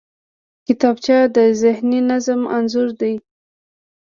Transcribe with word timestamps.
کتابچه 0.67 1.17
د 1.35 1.37
ذهني 1.61 1.99
نظم 2.11 2.41
انځور 2.57 2.89
دی 3.01 3.15